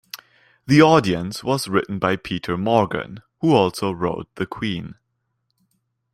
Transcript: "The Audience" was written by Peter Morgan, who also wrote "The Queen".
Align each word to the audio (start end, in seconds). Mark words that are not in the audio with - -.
"The 0.65 0.81
Audience" 0.81 1.43
was 1.43 1.67
written 1.67 1.99
by 1.99 2.15
Peter 2.15 2.57
Morgan, 2.57 3.21
who 3.41 3.53
also 3.53 3.91
wrote 3.91 4.27
"The 4.33 4.47
Queen". 4.47 4.95